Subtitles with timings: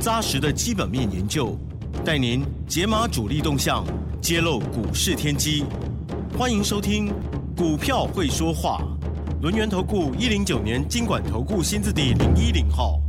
[0.00, 1.56] 扎实的基本面研究，
[2.04, 3.84] 带您解码主力动向，
[4.20, 5.64] 揭露股市天机。
[6.36, 7.08] 欢迎收听
[7.56, 8.82] 《股票会说话》，
[9.42, 13.00] 轮源投顾一零九年经管投顾新字第零一零号。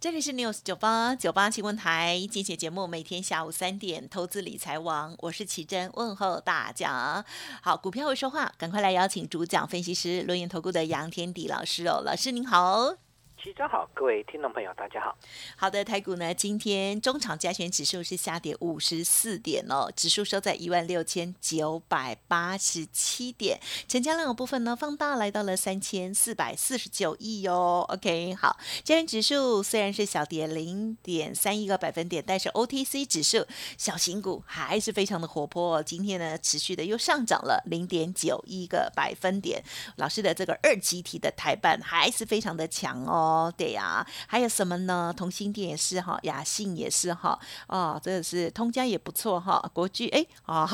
[0.00, 7.24] 这里是 News 九八九八新闻台，精选节目每天下午三点，投资理财王，我是奇珍，问候大家。
[7.62, 13.03] 好，股票会说话，赶快来邀请主讲分析师轮源投顾的杨天迪老师哦，老师您好。
[13.44, 15.14] 齐真好，各位听众朋友，大家好。
[15.54, 27.84] 好的，台股呢，今天中场加权指数是下跌五十四点哦，指数收在一万六千九百八十七点，成交量的部分呢放大来到了三千四百四十九亿哦。
[27.90, 33.44] OK，好，加权指数虽然是小跌零点三一个百分点，但是 OTC 指数
[33.76, 35.82] 小型股还是非常的活泼。
[35.82, 39.62] 今天呢，持续的又上涨了零点九一个百分点。
[39.96, 43.32] 老师的这个二级体的台办还是非常的强哦。
[43.34, 45.12] 哦，对呀，还有什么呢？
[45.16, 50.64] 同心店也是哈，雅信也是哈，哦，真的是通家也不错哈，国巨哎，啊，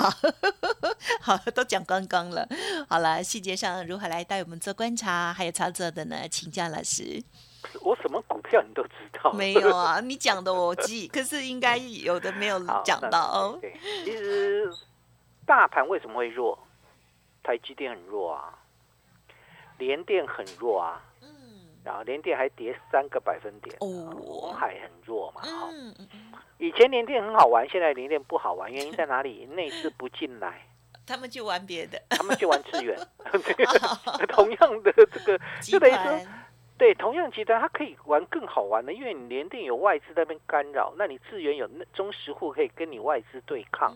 [1.22, 2.46] 好，都讲光光了。
[2.88, 6.28] 好了，细节上如何来带我们做观察，还有操作的呢？
[6.28, 7.22] 请教老师。
[7.82, 8.90] 我什么股票你都知
[9.22, 9.32] 道？
[9.32, 13.58] 没有啊，你讲的我记，可是应该有的没有讲到 哦。
[13.60, 14.70] 对，其实
[15.46, 16.58] 大盘为什么会弱？
[17.42, 18.58] 台积电很弱啊，
[19.78, 21.00] 联电很弱啊。
[21.90, 25.42] 然后联电还跌三个百分点，红海很弱嘛。
[25.42, 25.68] 好，
[26.58, 29.44] 以前联电很好玩，现在联电不好玩，原因在哪里？
[29.46, 30.68] 内资不进来，
[31.04, 32.96] 他们就玩别的，他们就玩资源。
[34.30, 36.20] 同样的这个，就等于说，
[36.78, 43.92] 对，同样集团它可以玩更好玩的，因为你联电有外资那边干扰，那你资源有中实户可以跟你外资对抗，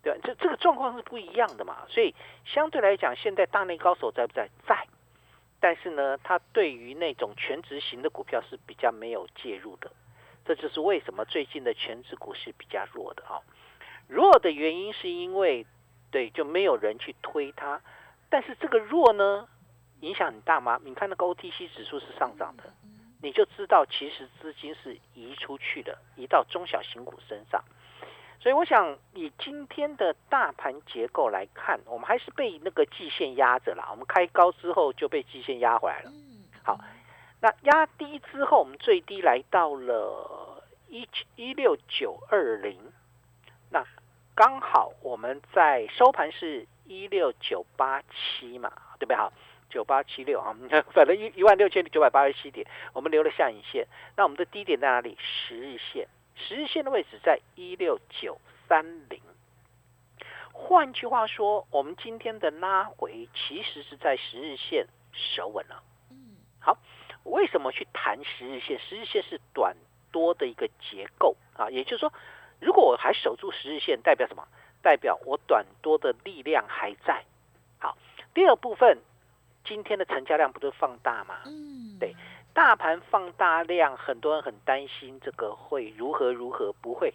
[0.00, 0.20] 对吧？
[0.22, 1.78] 这这个状况是不一样的嘛。
[1.88, 2.14] 所以
[2.44, 4.48] 相对来讲，现在大内高手在不在？
[4.68, 4.86] 在。
[5.60, 9.90] 但是呢，它对于那种全职型的股票是比较没有介入的，
[10.44, 13.40] 这就是为什么最近的全职股是比较弱的啊。
[14.06, 15.66] 弱的原因是因为，
[16.10, 17.80] 对，就没有人去推它。
[18.28, 19.48] 但是这个弱呢，
[20.00, 20.80] 影响很大吗？
[20.84, 22.64] 你看那个 OTC 指数是上涨的，
[23.22, 27.64] 你就知道其实资金是移出去的，移到中小型股身上。
[28.38, 33.88] 所以我想以今天的大盘结构来看，我们还是被那个季线压着了。
[33.90, 36.12] 我们开高之后就被季线压回来了。
[36.62, 36.78] 好，
[37.40, 42.78] 那压低之后，我们最低来到了一一六九二零，
[43.70, 43.84] 那
[44.34, 49.16] 刚好我们在收盘是一六九八七嘛，对不对？
[49.16, 49.32] 好，
[49.70, 50.54] 九八七六啊，
[50.94, 53.86] 反正一一万六千九百八十七点，我们留了下影线。
[54.16, 55.16] 那我们的低点在哪里？
[55.20, 56.06] 十日线。
[56.36, 58.38] 十日线的位置在一六九
[58.68, 59.20] 三零，
[60.52, 65.82] 换句话说，我们今天的拉回其实是在十日线守稳了。
[66.10, 66.78] 嗯，好，
[67.24, 68.78] 为什么去谈十日线？
[68.78, 69.76] 十日线是短
[70.12, 72.12] 多的一个结构啊，也就是说，
[72.60, 74.46] 如果我还守住十日线，代表什么？
[74.82, 77.24] 代表我短多的力量还在。
[77.78, 77.96] 好，
[78.34, 78.98] 第二部分，
[79.64, 81.40] 今天的成交量不是放大吗？
[81.46, 82.14] 嗯，对。
[82.56, 87.12] 大盘放大量，很多人很担心这个会如何如何不会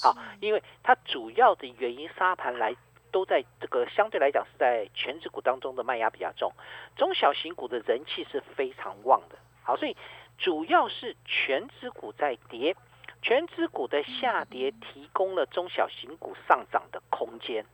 [0.00, 2.76] 好，因为它主要的原因沙盘来
[3.10, 6.52] 都在这个相对来讲是在全指股当中的卖压比较重，
[6.94, 9.36] 中小型股的人气是非常旺的。
[9.64, 9.96] 好，所以
[10.38, 12.76] 主要是全指股在跌，
[13.20, 17.66] 全指股的下跌提供了中小型股上涨的空间。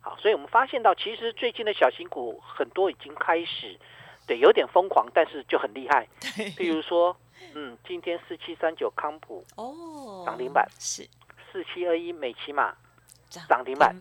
[0.00, 3.76] 好，所以我们发现到其实最近的小型股很多已经开始。
[4.26, 6.06] 对，有点疯狂，但是就很厉害。
[6.20, 7.16] 譬如说，
[7.54, 11.08] 嗯，今天四七三九康普哦，涨停板是
[11.50, 12.74] 四七二一美骑马
[13.48, 13.94] 涨停板。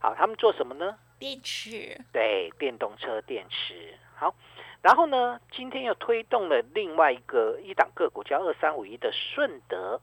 [0.00, 0.96] 好，他们做什么呢？
[1.18, 1.96] 电池。
[2.12, 3.94] 对，电动车电池。
[4.16, 4.34] 好，
[4.82, 10.00] 然后呢，今天又推动了另外一个一档个股，叫二三五一的顺德，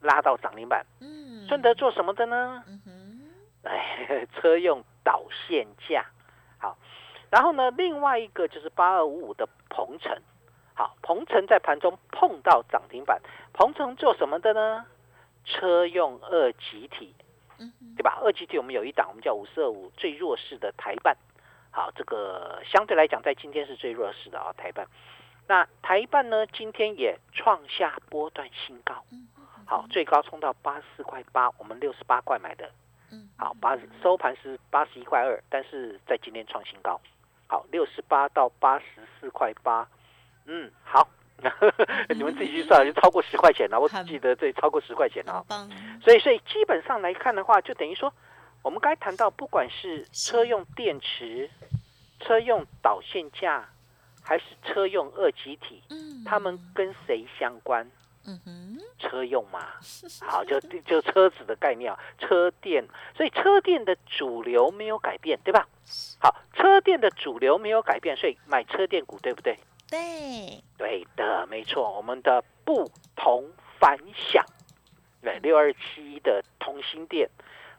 [0.00, 0.84] 拉到涨停板。
[1.00, 2.64] 嗯，顺德做什么的呢？
[2.66, 3.22] 嗯哼，
[3.64, 6.06] 哎， 车用导线架。
[7.32, 7.38] 好。
[7.38, 10.16] 然后呢，另外一个就是八二五五的鹏程，
[10.74, 13.20] 好，鹏程在盘中碰到涨停板。
[13.52, 14.86] 鹏程做什么的呢？
[15.44, 17.14] 车用二极体，
[17.58, 18.20] 嗯，对吧？
[18.22, 21.16] 二极体我们有一档，我们叫五四二五，最弱势的台办。
[21.70, 24.86] 好，这个相对来讲，在今天是最弱势的啊，台办。
[25.48, 29.02] 那台办呢，今天也创下波段新高，
[29.66, 32.70] 好，最高冲到八十四块八，我们六十八块买的，
[33.36, 37.00] 好，八收盘是八十一块二，但是在今天创新高，
[37.52, 38.84] 好，六十八到八十
[39.20, 39.86] 四块八，
[40.46, 41.06] 嗯，好，
[42.08, 45.44] 你们自己去算，就超过十块钱了，我只记得对，超过十块钱了，
[46.02, 48.10] 所以所以基本上来看的话，就等于说，
[48.62, 51.50] 我们刚才谈到，不管是车用电池、
[52.20, 53.68] 车用导线架。
[54.24, 57.84] 还是车用二极体，嗯，他们跟谁相关？
[58.24, 59.66] 嗯哼，车用嘛，
[60.20, 62.86] 好，就就车子的概念啊，车电，
[63.16, 65.66] 所以车电的主流没有改变，对吧？
[66.20, 69.58] 好，车电的主流没有改变，所以买车电股，对不对？
[69.90, 74.44] 对，对的，没错，我们的不同凡响，
[75.20, 77.28] 对，六二七的同心电。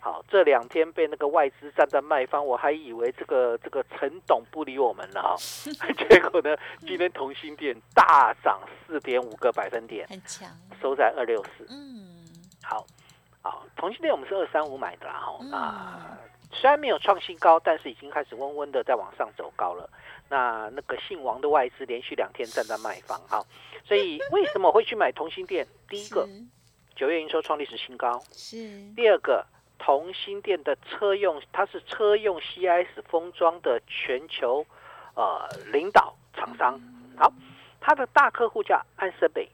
[0.03, 5.38] 好，这两天被那个外资站在卖方，我还以为这个这个陈董不理我们了哈，
[6.09, 10.50] 结果呢，今天同心店大涨四点五个百分点，很强，
[10.81, 11.65] 收在二六四。
[11.69, 12.21] 嗯，
[12.61, 12.85] 好，
[13.41, 16.17] 好，同心店我们是二三五买的啦哈，那
[16.51, 19.89] 虽然没有创新高，但是已经开始温温的在往上走高了。
[20.27, 23.41] 那那个姓王的外资连续两天站在卖方哈，
[23.85, 25.65] 所以为什么会去买同心店？
[25.88, 26.27] 第一个，
[26.94, 28.57] 九月营收创历史新高，是
[28.97, 29.45] 第二个。
[29.77, 34.65] 同心电的车用，它是车用 CIS 封装的全球
[35.15, 36.79] 呃领导厂商。
[37.17, 37.31] 好，
[37.81, 39.49] 它的大客户叫安森美，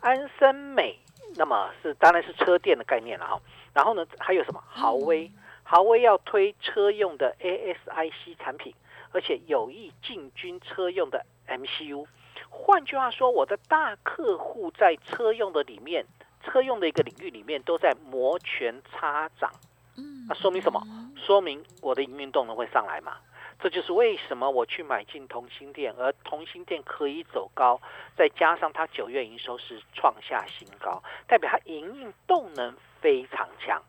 [0.00, 0.98] 安森美，
[1.36, 3.40] 那么是当然是车电的概念了哈。
[3.74, 5.30] 然后呢，还有什么豪威？
[5.62, 8.74] 豪威要推车用的 ASIC 产品，
[9.12, 12.06] 而且有意进军车用的 MCU。
[12.48, 16.06] 换句话说，我的大客户在车用的里面。
[16.42, 19.50] 车用的一个领域里面都在摩拳擦掌，
[19.96, 20.80] 嗯，那说明什么？
[21.16, 23.16] 说明我的营运动能会上来嘛？
[23.62, 27.78] 这就是为什么我去买进同心店，而同心店可以走高，
[28.16, 33.82] 再加上它九月营收是创下新高，代表它营运动能非常强。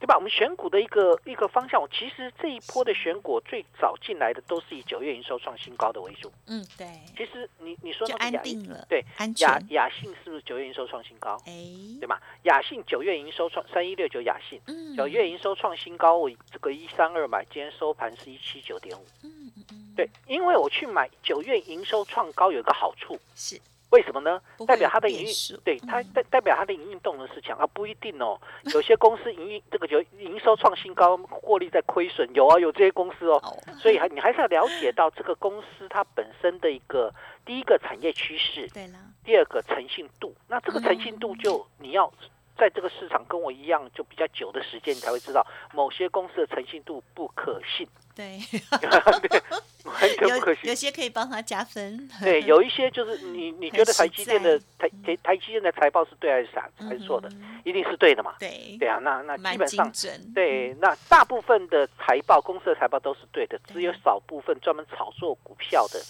[0.00, 0.16] 对吧？
[0.16, 6.32] 我们选股的一个一个方向，其实这一波的选股最早进来的都是以九月营收创新高的为主。
[6.46, 6.86] 嗯，对。
[7.14, 9.04] 其实你你说那个雅定了，对，
[9.40, 11.36] 雅雅信是不是九月营收创新高？
[11.44, 11.52] 哎，
[12.00, 12.18] 对吗？
[12.44, 14.58] 雅信九月营收创三一六九，雅信
[14.96, 19.04] 九月营收创新高，我这个一三二买，今天收盘是一七九点五。
[19.22, 23.60] 嗯嗯嗯，对，因为我去买九月营收创高有一个好处是。
[23.90, 24.40] 为什么呢？
[24.66, 28.40] 代表它的营运，对它代代表它的营运动能是强啊，不一定哦。
[28.72, 33.42] 有些公司营运这个就营收创新高，获利在亏损，有啊，有这些公司哦。
[33.78, 37.12] 所以还你还是要了解到这个公司它本身的一个
[37.44, 40.34] 第一个产业趋势，对了，第二个诚信度。
[40.48, 42.12] 那这个诚信度就你要
[42.56, 45.44] 在这个市场跟我一样，就比较久的时间，你才会知道
[45.74, 47.88] 某些公司的诚信度不可信。
[48.16, 48.38] 对，
[49.84, 50.68] 完全不可信。
[50.68, 52.08] 有些可以帮他加分。
[52.20, 57.30] 对， 有一些就是你你觉得台积电的台台台积电的财报是对还是傻还是错的？
[57.64, 58.34] 一定是对的嘛？
[58.38, 59.92] 对，对啊，那那基本上
[60.34, 66.00] 对，那大部分的财报公司的财报都是对的，只有少部分专门炒作股票的。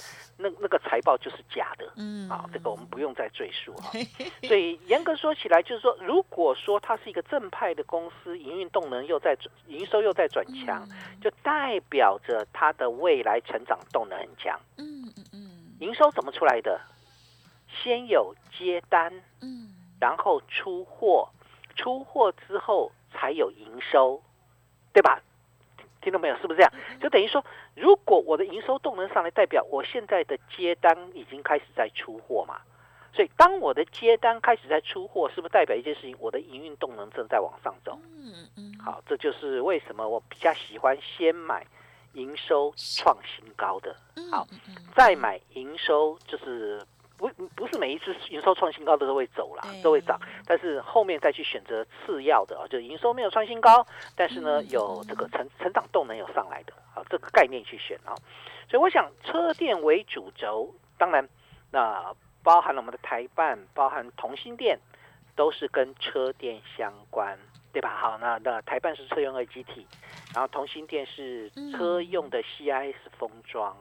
[0.41, 3.93] 那那个财报就是假的，嗯，啊，这个我们不用再赘述哈。
[4.49, 10.89] 所以严格说起来，就是说，如果说它是一个正派的公司，营运动能又在营收又在转强，
[11.21, 14.59] 就代表着它的未来成长动能很强。
[14.79, 15.51] 嗯嗯嗯。
[15.81, 16.81] 营收怎么出来的？
[17.83, 21.29] 先有接单，嗯，然后出货，
[21.76, 24.21] 出货之后才有营收，
[24.93, 25.23] 对吧？
[26.00, 26.37] 听到没有？
[26.38, 26.73] 是不是这样？
[27.00, 32.61] 就等于说，如果我的营收动能上来，代表我现在的接单已经开始在出货嘛？
[33.12, 36.16] 所以，当我的接单开始在出货，是不是代表一件事情？
[36.21, 37.99] 我的营运动能正在往上走。
[38.04, 38.75] 嗯嗯。
[38.83, 41.66] 好，这就是为什么我比较喜欢先买
[42.12, 43.97] 营收创新高的，
[44.30, 44.47] 好，
[44.97, 46.80] 再买营收就是。
[47.29, 53.87] 不不是每一次营收创新高的都会走啦，都会涨，但是后面再去选择次要的啊，就营收没有创新高，
[54.17, 58.17] 但是呢有这个成成长动能有上来的啊，这个概念去选啊，
[58.71, 61.29] 所以我想车电为主轴，当然
[61.71, 64.79] 那包含了我们的台办，包含同心电，
[65.37, 67.39] 都是跟车电相关，
[67.71, 67.95] 对吧？
[68.00, 69.87] 好，那那台办是车用二极体，
[70.33, 73.77] 然后同心电是车用的 CIS 封装。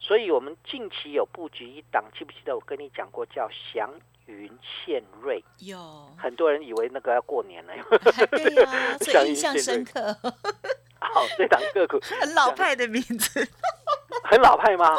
[0.00, 3.90] 所以，我们近期有布局一档，记不记得我跟你讲过，叫祥
[4.26, 5.44] 云献瑞？
[5.58, 5.78] 有，
[6.16, 7.72] 很多人以为那个要过年了。
[8.30, 10.16] 对呀， 这印象深刻。
[10.98, 13.46] 好，这档个股 很老派的名字。
[14.24, 14.96] 很老派吗？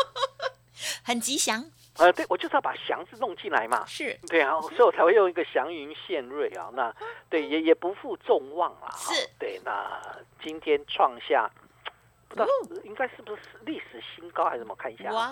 [1.03, 1.65] 很吉祥。
[1.97, 3.85] 呃，对，我就是要把“祥”字弄进来嘛。
[3.85, 4.17] 是。
[4.27, 6.69] 对啊，所以我才会用一个祥云献瑞啊。
[6.73, 6.93] 那
[7.29, 8.89] 对，也也不负众望啊。
[8.95, 9.29] 是。
[9.37, 10.01] 对，那
[10.41, 11.49] 今天创下。
[12.35, 14.75] 不知道应该是不是历史新高还是什么？
[14.75, 15.11] 看一下。
[15.11, 15.29] 哇，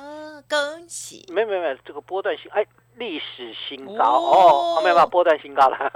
[0.49, 1.25] 恭喜！
[1.33, 2.65] 没有没有没有，这个波段新哎，
[2.95, 5.91] 历史新高哦，没有没有波段新高了。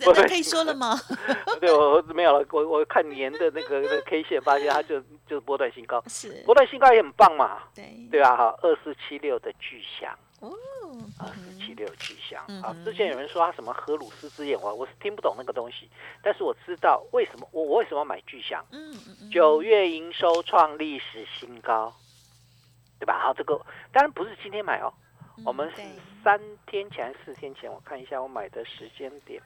[0.00, 0.94] 那可以说了吗？
[1.60, 2.46] 对，我没有了。
[2.52, 6.02] 我我看年的那个那个 K 线，发现它就就是波段新高。
[6.06, 7.58] 是波段新高也很棒嘛。
[7.74, 10.16] 对对啊，哈，二四七六的巨响。
[10.44, 10.54] 哦。
[11.18, 12.74] 二四七六巨响啊！
[12.84, 15.88] 之前有人说他什么荷鲁斯之眼，我我是听不懂那个东西，
[16.22, 18.64] 但是我知道为什么我我为什么买巨响？
[18.70, 21.92] 嗯嗯九月营收创历史新高，
[22.98, 23.18] 对吧？
[23.20, 23.56] 好，这个
[23.92, 24.92] 当然不是今天买哦，
[25.44, 25.82] 我们是
[26.22, 29.42] 三天前、四天前，我看一下我买的时间点。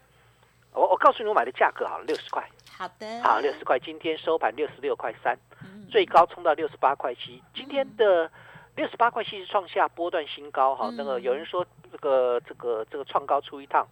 [0.72, 2.46] 我我告诉你我买的价格好了，六十块。
[2.70, 3.22] 好的。
[3.22, 5.36] 好，六十块，今天收盘六十六块三，
[5.90, 8.30] 最高冲到六十八块七，今天的。
[8.78, 13.84] 六十八块七是创下波段新高哈，那个有人说这个这个这个创高出一趟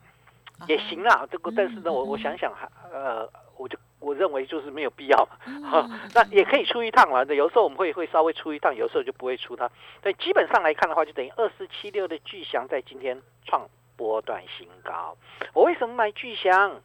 [0.69, 5.29] 也行啦，这个但是呢，我我想想还呃，我就我认为就是没有必要
[5.69, 7.25] 哈，那也可以出一趟了。
[7.35, 9.69] 有时候我们会会稍微出一趟，有时候就不会出它。
[10.01, 15.17] 但基本上来看的话，就等于二四七六的巨翔在今天创波段新高。
[15.53, 16.81] 我为什么买巨翔？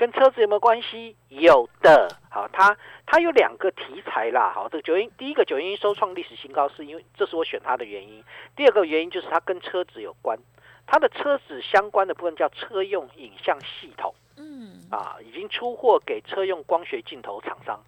[0.00, 1.14] 跟车子有没有关系？
[1.28, 8.24] 有的，好，它它有两个题材啦，好，这个九阴第一个九阴收创历史新高，是因为这是我选它的原因。
[8.56, 10.38] 第二个原因就是它跟车子有关，
[10.86, 17.78] 它的车子相关的部分叫车用影像系统，嗯，啊，已经出货给车用光学镜头厂商，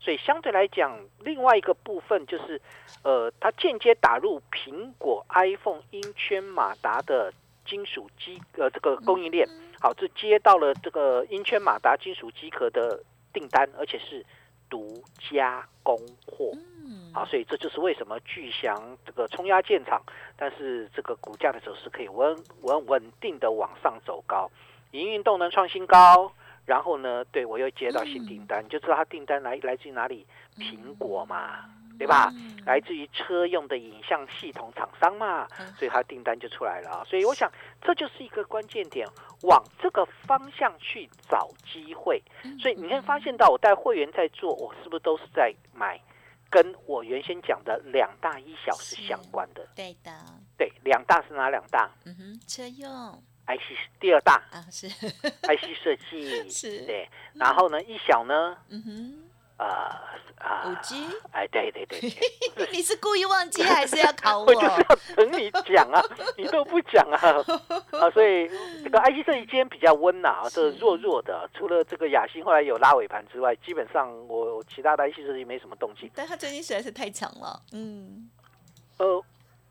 [0.00, 2.62] 所以相对来讲，另外一个部分就是，
[3.04, 7.30] 呃，它间接打入苹果 iPhone 音圈马达的
[7.66, 9.46] 金属机，呃，这个供应链。
[9.82, 14.24] 好，这接到了这个英圈马达金属机壳的订单，而且是
[14.70, 16.52] 独家供货。
[16.86, 20.00] 嗯，好，所以这就是为什么巨翔这个冲压建厂，
[20.36, 24.48] 但是这个股价的走势可以稳稳稳定的往上走高，
[24.92, 26.32] 营运动能创新高。
[26.64, 30.24] 然后呢，对我又接到新订单，你就知道它订单来来自于哪里？
[30.58, 31.64] 苹果嘛。
[32.02, 32.32] 对吧？
[32.66, 35.46] 来自于车用的影像系统厂商嘛，
[35.78, 37.04] 所以它订单就出来了啊。
[37.04, 39.06] 所以我想这就是一个关键点，
[39.42, 42.20] 往这个方向去找机会。
[42.60, 46.00] 所以你会发现到我带会员在做，我是不是都是在买
[46.50, 49.64] 跟我原先讲的两大一小是相关的？
[49.76, 50.12] 对的，
[50.58, 51.88] 对，两大是哪两大？
[52.04, 58.56] 嗯哼，车用 IC 第二大啊，是 IC 设计 是，对，然后呢一小呢？
[58.68, 59.31] 嗯哼。
[59.62, 60.02] 啊
[60.38, 60.64] 啊！
[60.66, 62.00] 五 G，哎，对对对，
[62.72, 64.46] 你是故意忘记还是要考我？
[64.46, 66.02] 我就是要等你讲啊，
[66.36, 67.18] 你都不讲啊，
[68.00, 68.48] 啊，所以
[68.82, 76.10] 这个 IC 设计今天比较温呐， 这弱弱的，除了这个雅欣后来有拉尾盘之外，基本上我其他的 IC 设计没什么动静。
[76.14, 78.28] 但他最近实在是太强了，嗯，
[78.98, 79.22] 呃，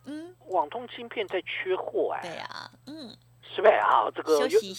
[0.06, 3.14] 嗯，网通芯片在缺货哎，对呀，嗯。
[3.54, 4.38] 是不是啊，这个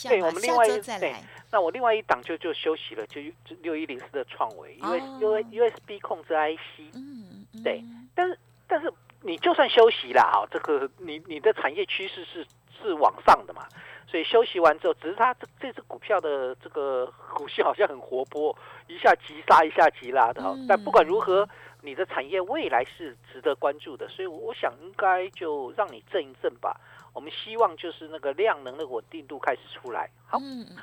[0.09, 1.15] 对，我们另外一对，
[1.51, 3.21] 那我另外一档就就休息了，就
[3.61, 12.47] 六一零四的创维，因为因为 USB 控制 IC，嗯，对，但是但是你就算休息了啊，这个你你的产业趋势是
[12.81, 13.67] 是往上的嘛，
[14.13, 18.55] 所以休息完之后，只是它这这只股票的这个股性好像很活泼，
[18.87, 21.49] 一下急杀一下急拉的哈，但不管如何，
[21.81, 26.79] 你的产业未来是值得关注的，所以我想应该就让你震一震吧。
[27.15, 30.09] 我们希望就是那个量能的稳定度开始出来。
[30.27, 30.39] 好，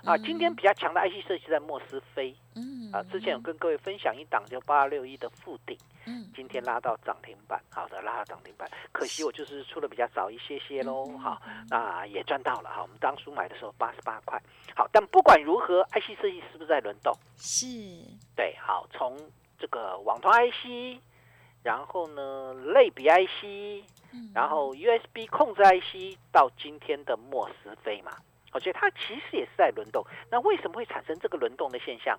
[0.06, 2.36] 啊，今天比较强的 IC 设计在莫斯飞。
[2.56, 5.76] 嗯，啊，之前有跟各位分享一档叫八六一的附顶。
[6.06, 8.70] 嗯，今天拉到涨停板，好的，拉到涨停板。
[8.92, 11.18] 可惜我就是出的比较早一些些喽。
[11.18, 12.84] 好，那也赚到了哈。
[12.84, 14.42] 我们当初买的时候八十八块。
[14.76, 17.14] 好，但不管如何，IC 设计是不是在轮动？
[17.38, 17.68] 是。
[18.36, 19.18] 对，好，从
[19.58, 21.00] 这个网通 IC，
[21.64, 23.86] 然后呢，类比 IC。
[24.34, 28.12] 然后 USB 控制 IC 到今天的莫斯飞嘛，
[28.52, 30.04] 我觉得它其实也是在轮动。
[30.32, 32.18] 那为什么会产生这个轮动的现象？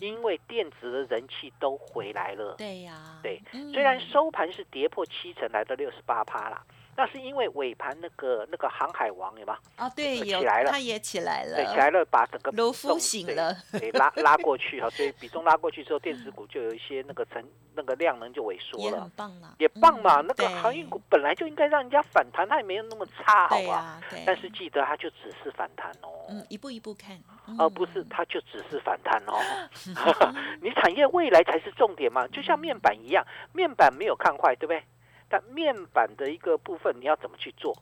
[0.00, 2.54] 因为电子的人气都回来了。
[2.56, 6.64] 对呀，对，虽然收盘是跌破七成，来到六十八趴啦。
[7.00, 9.56] 那是因为尾盘那个那个航海王有吗？
[9.76, 17.42] 啊，对，起来了，它也起来了，对，起来了，把整个卢夫醒了，对，拉拉过去哈，所以比重拉过去之后，电子股就有一些那个成
[17.74, 20.20] 那个量能就萎缩了，也很棒也棒嘛。
[20.20, 23.98] 那个航运股本来就应该让人家反弹，它也没有那么差，好吧？
[24.26, 27.18] 但是记得它就只是反弹哦，嗯，一步一步看，
[27.58, 29.40] 而不是它就只是反弹哦。
[30.60, 34.84] 你产业未来才是重点嘛，就像面板一样，面板没有看坏，对不对？
[35.30, 37.74] 但面板的一个部分，你要怎么去做？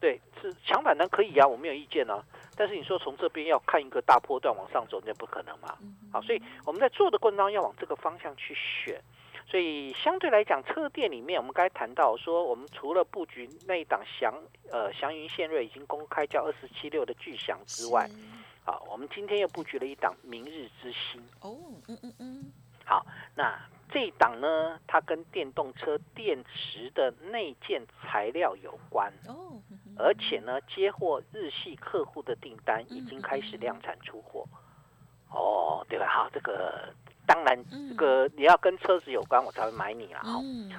[0.00, 2.24] 对，是强反弹可以啊，我没有意见啊。
[2.54, 5.76] 但是你说从这边要看一个大波段往上走，那不可能嘛。
[6.12, 9.02] 好，所以我们在做的过程当中要往这个方向去选。
[9.44, 14.32] 所以相对来讲，车店里面我们刚才谈到说，我们除了布局那一档祥
[14.70, 18.08] 呃祥云线瑞已经公开叫二四七六的巨祥之外，
[18.64, 21.20] 好，我们今天又布局了一档明日之星。
[21.40, 21.56] 哦，
[21.88, 22.52] 嗯嗯嗯。
[22.88, 23.04] 好，
[23.34, 29.60] 那这一档呢，它跟电动车电池的内建材料有关哦，
[29.98, 34.46] 而且呢，接获日系客户的订单，已经开始量产出货。
[35.30, 36.06] 哦，对吧？
[36.08, 36.88] 好，这个。
[37.26, 40.22] 当然，这个你要跟车子有关，我才会买你啊。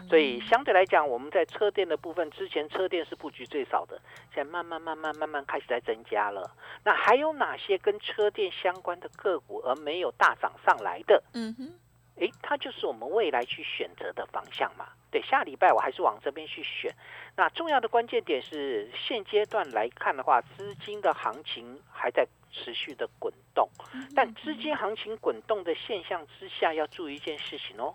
[0.09, 4.01] 所以相对来讲，我们在车店的部分，之前车店是布局最少的，
[4.33, 6.49] 现在慢慢慢慢慢慢开始在增加了。
[6.83, 11.21] 那还有哪些跟车店相关的个股而没有大涨上来的？
[11.35, 11.71] 嗯哼，
[12.19, 14.87] 哎，它就是我们未来去选择的方向嘛。
[15.11, 16.93] 对，下礼拜我还是往这边去选。
[17.35, 22.27] 那重要的关键点是，现阶段来看的话，资金的行情还在。
[22.51, 23.69] 持续的滚动，
[24.15, 27.93] 但资金行情滚动的现象之下，要注意一件事情哦。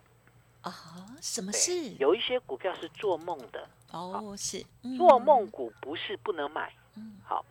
[0.62, 0.72] 啊，
[1.20, 1.90] 什么事？
[1.98, 4.64] 有一些股票是做梦的哦，是
[4.96, 6.72] 做梦股，不是不能买。
[6.96, 7.44] 嗯，好，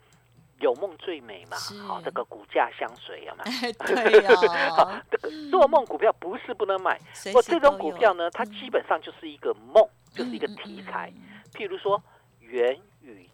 [0.64, 1.58] 有梦最美嘛。
[1.86, 3.44] 好，这个股价相随啊嘛？
[3.86, 4.32] 对呀。
[4.76, 7.00] 好，这个做梦股票不是不能买，
[7.36, 11.12] 我这种股票呢，它基本上就是一个梦，就是一个题材。
[11.54, 12.02] 譬如说
[12.40, 13.30] 元宇。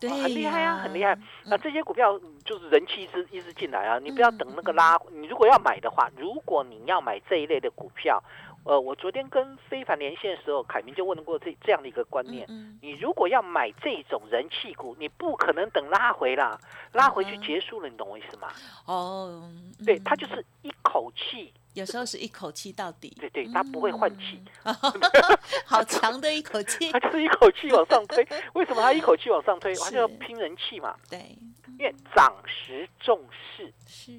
[0.00, 1.16] 对，很厉害啊，很厉害。
[1.44, 4.98] 那这些股票就是人气一直一直进来啊，你不要等那个拉。
[5.12, 8.20] 你如果要买的话，如果你要买这一类的股票，
[8.66, 12.44] 呃，我昨天跟非凡连线的时候，凯明就问过这这样的一个观念。
[12.82, 16.58] 你如果要买这种人气股，你不可能等拉回啦，
[16.92, 18.48] 拉回去结束了，你懂我意思吗？
[18.86, 19.48] 哦，
[19.84, 21.52] 对，他就是一口气。
[21.74, 24.42] 有时候是一口气到底，对对，他不会换气，
[25.64, 28.26] 好强的一口气， 他就是一口气往上推。
[28.54, 29.72] 为什么他一口气往上推？
[29.76, 30.96] 他就要拼人气嘛。
[31.08, 31.38] 对，
[31.78, 34.12] 因为涨时重视，是。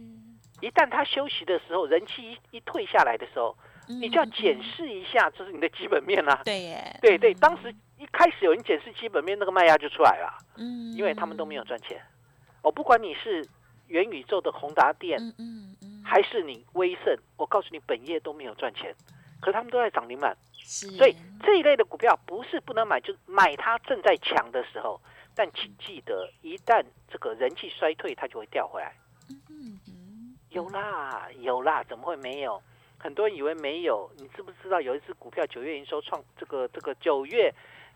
[0.61, 3.55] 一旦他休息的时候，人气一一退下来的时候，
[3.87, 6.41] 你就要检视一下，这是你的基本面啦。
[6.45, 10.45] 对耶，对对，当时一开始有人检视基本面，那个卖压就出来了。
[10.57, 12.01] 嗯，因为他们都没有赚钱。
[12.61, 13.47] 我不管你是
[13.87, 16.03] 元宇宙的宏达电，嗯嗯。
[16.09, 18.95] 还是你威盛，我告诉你，本业都没有赚钱，
[19.41, 21.13] 可是他们都在涨停板，所以
[21.43, 25.01] 这一类的股票不是不能买，就是买它正在强的时候。
[25.35, 28.93] 但请记得，一旦这个人气衰退，它就会掉回来。
[30.49, 32.61] 有啦，有啦，怎么会没有？
[33.07, 37.49] 很多人以为没有，你知不知道有一只股票九月营收创这个这个九月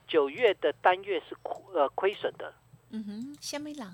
[0.08, 1.36] 九月的单月是
[1.74, 2.54] 呃亏损的。
[2.92, 3.94] 嗯哼，虾米狼。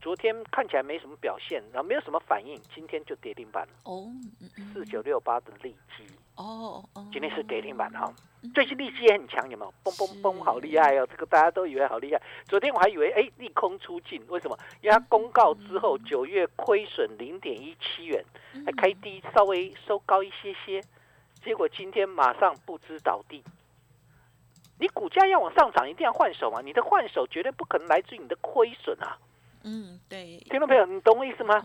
[0.00, 3.74] 昨天看起来没什么表现，然后没有什么反应，今天就跌停板了。
[3.84, 4.10] 哦，
[4.72, 8.12] 四九六八的利基哦，今天是跌停板哈。
[8.54, 9.74] 最近利息也很强，有没有？
[9.84, 11.06] 嘣嘣嘣，好厉害哦！
[11.10, 12.22] 这个大家都以为好厉害。
[12.46, 14.56] 昨天我还以为哎，利空出尽，为什么？
[14.82, 18.24] 因为它公告之后，九月亏损零点一七元，
[18.64, 20.82] 还开低，稍微收高一些些，
[21.44, 23.42] 结果今天马上不知倒地。
[24.78, 26.60] 你股价要往上涨，一定要换手嘛？
[26.60, 29.18] 你的换手绝对不可能来自于你的亏损啊。
[29.64, 31.60] 嗯，对，听众朋友，你懂我意思吗？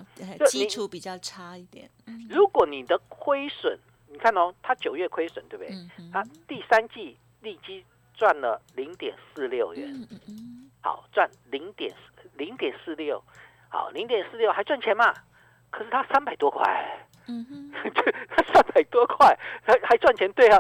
[0.48, 1.90] 基础比较差一点。
[2.30, 3.78] 如果你的亏损，
[4.12, 5.74] 你看哦，它九月亏损，对不对？
[6.12, 9.93] 它第三季利基赚了零点四六元，
[10.82, 11.93] 好赚零点
[12.36, 13.24] 零点四六，
[13.69, 15.13] 好零点四六还赚钱嘛？
[15.69, 16.63] 可是它三百多块，
[17.28, 17.71] 嗯哼，
[18.30, 19.38] 它三百多块。
[19.63, 20.60] 还还赚钱，对啊。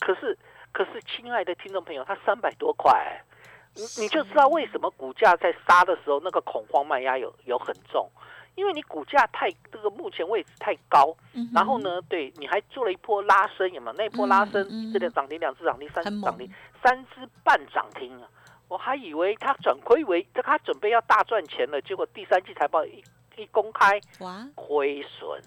[0.00, 0.36] 可是
[0.72, 3.22] 可是，亲爱的听众朋友，它三百多块。
[3.74, 8.10] 你你就知道为什么股价在杀的时候那个恐慌卖压有有很重，
[8.58, 11.16] 因为你股价太这个目前位置太高，
[11.54, 13.96] 然后呢，对，你还做了一波拉升，有没有？
[13.96, 18.28] 那一波拉升，这个涨停两次涨停，三次涨停，三只半涨停啊！
[18.66, 23.00] 我还以为他转亏为，他准备要大赚钱了，结果第三季财报一
[23.36, 25.40] 一公开，哇，亏损。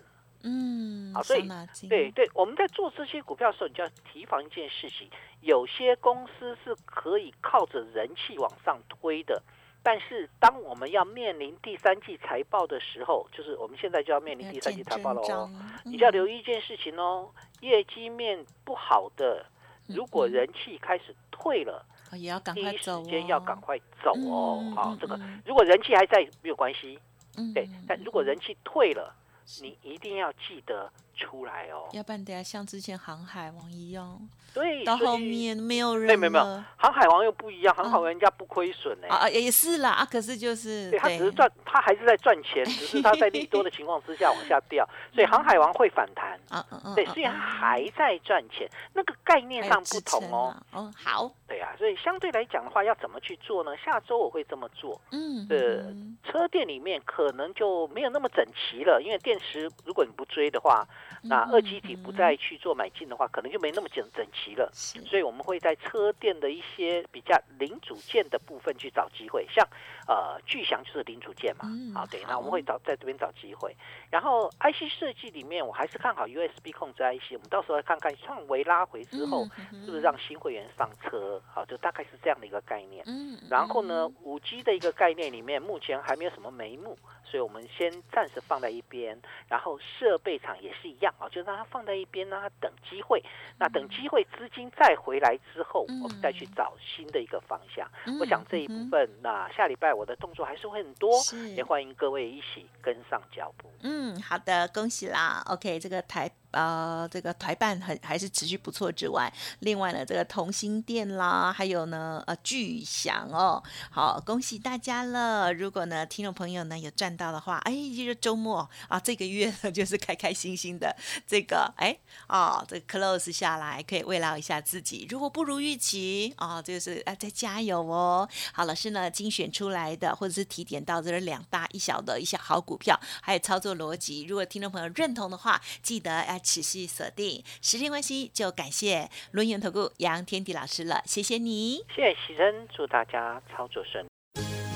[0.44, 1.46] 嗯，好，所以
[1.90, 5.10] 对对，我们在做这些股票的时候，你就要提防一件事情：
[5.42, 9.44] 有些公司是可以靠着人气往上推的，
[9.84, 15.50] 但是当我们要面临第三季财报的时候，就是我们现在就要面临第三季财报了哦，
[15.84, 17.30] 你就要留意一件事情哦，
[17.62, 19.46] 业绩面不好的，
[19.88, 24.74] 如果人气开始退了，也要赶快走，第一时间要赶快走哦。
[24.76, 27.00] 好，这个如果人气还在没有关系，
[27.38, 29.16] 嗯对，但如果人气退了。
[29.60, 34.20] 你一定要记得出来哦，要不然等下像之前航海王一样，
[34.54, 36.44] 对，到后面没有人，没有没有，
[36.78, 53.76] 航海王又不一样，航海王人家不亏损呢，啊也是啦，啊可是就是，对他只是赚，他还是在赚钱， 只是他在利多的情况之下往下掉， 所以航海王会反弹，啊对，虽然还在赚钱，那个概念上不同哦，哦好，对啊，所以相对来讲的话，要怎么去做呢？
[53.78, 60.86] 下周我会这么做，嗯，呃，车店里面可能就没有那么整齐了，因为电池如果你不追的话，
[61.24, 64.72] 那二级体不再去做买进的话，可能就没那么整整齐了。
[64.74, 69.68] 所以我们会在车电的一些比较零组件的部分去找机会，像
[70.08, 73.76] 呃巨翔就是零组件嘛，好对，那我们会找在这边找机会。
[74.10, 79.46] 然后 IC 设计里面，我还是看好 USB 控制 IC，我们到时候来看看创维拉回之后，
[79.86, 81.42] 是不是让新会员上车？
[81.54, 83.04] 好，就大概是这样的一个概念。
[83.08, 86.98] 嗯然后呢，五 G 的一个概念里面，目前还没有什么眉目。
[87.24, 93.24] 所以我们先暂时放在一边，然后设备厂也是一样啊，就让它放在一边，让它等机会。
[93.58, 97.90] 那等机会资金再回来之后，我们再去找新的一个方向。
[98.20, 101.12] 我想这一部分，那下礼拜我的动作还是会很多，
[101.56, 103.70] 也欢迎各位一起跟上脚步。
[103.82, 105.44] 嗯，好的，恭喜啦。
[105.48, 106.30] OK，这个台。
[106.52, 115.54] 呃，这个台办很还是持续不错之外，另外呢，这个同心店啦，还有呢，呃，巨响哦，好，恭喜大家了！
[115.54, 120.94] 如果呢，听众朋友呢有赚到的话，哎，就是周末啊，这个月呢 就是开开心心的，
[121.26, 125.08] 这个哎，哦，这个 close 下来可以慰劳一下自己。
[125.10, 128.28] 如果不如预期啊，就是啊，再加油哦。
[128.52, 136.41] 好，老师呢精选出来的或者是提点到这两大一小的一些好股票，还有操作逻辑，如果听众朋友认同的话，记得哎。
[136.44, 144.10] 持续锁定，时间关系就感谢轮圆投顾杨天迪老师了，谢谢你，谢谢喜珍，祝大家操作顺利。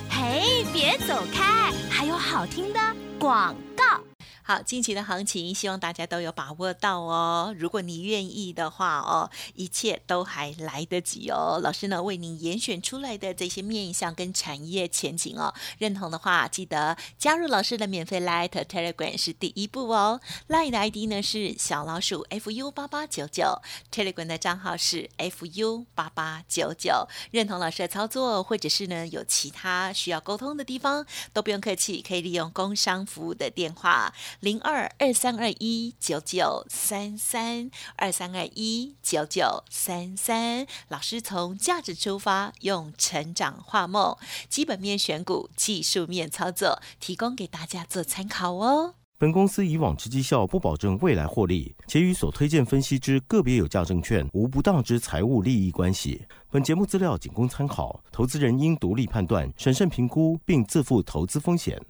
[0.10, 2.80] 嘿，别走开，还有好听的
[3.19, 4.01] 广告。
[4.47, 7.55] 好，近期的行情，希望大家都有把握到哦。
[7.58, 11.60] 如果你愿意的话哦，一切都还来得及哦。
[11.63, 20.21] 老师呢，为您严选出来的这些面向跟产业前景哦，认同的话，记得加入老师的免费 Light Telegram 是第一步哦。
[20.47, 23.60] Light 的 ID 呢是小老鼠 fu 八八九九
[23.91, 27.08] ，Telegram 的账号是 fu 八八九九。
[27.31, 31.03] 认同老师的操作，或者是呢有其他需要沟通的地方，
[31.34, 34.13] 都不用客气，可以利用工商服务的电话。
[34.41, 44.17] 零二二三二一九九三三二三二一九九三三，老师从价值出发，用成长画梦，
[44.50, 48.95] 基本面选股，技术面操作，提供给大家做参考哦。
[49.17, 56.26] 本公司以往之绩效不保证未来获利，且与所推荐分析之个别有价证券无不当之财务利益关系。
[56.52, 61.82] 本节目资料仅供参考，投资人应独立判断、审慎评估，并自负投资风险。